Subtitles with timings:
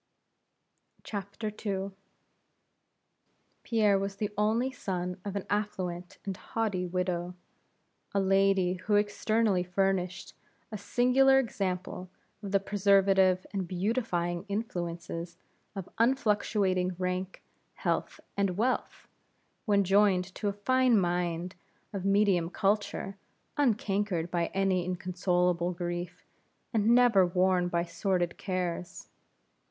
[1.13, 1.91] II.
[3.61, 7.35] Pierre was the only son of an affluent, and haughty widow;
[8.11, 10.33] a lady who externally furnished
[10.71, 12.09] a singular example
[12.41, 15.37] of the preservative and beautifying influences
[15.75, 17.43] of unfluctuating rank,
[17.75, 19.07] health, and wealth,
[19.65, 21.53] when joined to a fine mind
[21.93, 23.17] of medium culture,
[23.55, 26.25] uncankered by any inconsolable grief,
[26.73, 29.07] and never worn by sordid cares.